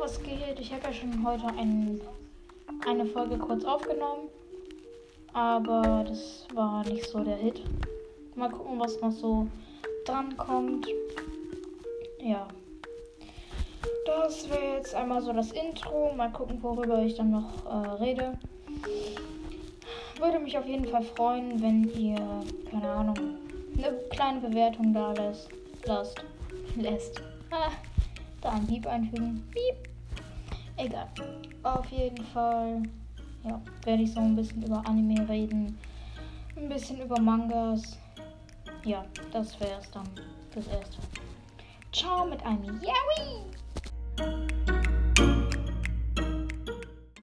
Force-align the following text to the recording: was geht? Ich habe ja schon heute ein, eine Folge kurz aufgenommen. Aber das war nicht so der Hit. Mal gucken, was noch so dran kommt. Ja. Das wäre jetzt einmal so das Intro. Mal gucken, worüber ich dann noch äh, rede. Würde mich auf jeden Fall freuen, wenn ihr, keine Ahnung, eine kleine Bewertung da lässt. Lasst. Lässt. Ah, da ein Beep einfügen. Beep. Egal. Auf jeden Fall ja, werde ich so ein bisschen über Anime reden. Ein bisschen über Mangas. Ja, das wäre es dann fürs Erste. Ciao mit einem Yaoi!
was 0.00 0.22
geht? 0.22 0.58
Ich 0.58 0.72
habe 0.72 0.84
ja 0.84 0.92
schon 0.92 1.26
heute 1.26 1.46
ein, 1.46 2.00
eine 2.86 3.06
Folge 3.06 3.36
kurz 3.38 3.64
aufgenommen. 3.64 4.28
Aber 5.32 6.04
das 6.06 6.46
war 6.54 6.84
nicht 6.84 7.06
so 7.06 7.22
der 7.22 7.36
Hit. 7.36 7.62
Mal 8.34 8.50
gucken, 8.50 8.78
was 8.78 9.00
noch 9.00 9.12
so 9.12 9.46
dran 10.04 10.36
kommt. 10.36 10.86
Ja. 12.20 12.48
Das 14.06 14.48
wäre 14.48 14.76
jetzt 14.76 14.94
einmal 14.94 15.20
so 15.20 15.32
das 15.32 15.52
Intro. 15.52 16.12
Mal 16.16 16.32
gucken, 16.32 16.62
worüber 16.62 17.02
ich 17.02 17.14
dann 17.14 17.30
noch 17.30 17.66
äh, 17.66 18.02
rede. 18.02 18.38
Würde 20.18 20.38
mich 20.38 20.56
auf 20.56 20.66
jeden 20.66 20.86
Fall 20.86 21.02
freuen, 21.02 21.60
wenn 21.62 21.84
ihr, 21.94 22.16
keine 22.70 22.90
Ahnung, 22.90 23.16
eine 23.76 23.96
kleine 24.10 24.40
Bewertung 24.40 24.92
da 24.92 25.12
lässt. 25.12 25.48
Lasst. 25.84 26.24
Lässt. 26.76 27.20
Ah, 27.50 27.70
da 28.40 28.50
ein 28.50 28.66
Beep 28.66 28.86
einfügen. 28.86 29.46
Beep. 29.52 29.88
Egal. 30.78 31.08
Auf 31.64 31.86
jeden 31.90 32.24
Fall 32.26 32.82
ja, 33.44 33.60
werde 33.84 34.02
ich 34.04 34.12
so 34.12 34.20
ein 34.20 34.36
bisschen 34.36 34.62
über 34.62 34.86
Anime 34.86 35.28
reden. 35.28 35.76
Ein 36.56 36.68
bisschen 36.68 37.00
über 37.00 37.20
Mangas. 37.20 37.98
Ja, 38.84 39.04
das 39.32 39.58
wäre 39.60 39.80
es 39.80 39.90
dann 39.90 40.08
fürs 40.52 40.68
Erste. 40.68 40.98
Ciao 41.92 42.26
mit 42.26 42.44
einem 42.44 42.80
Yaoi! 42.80 43.44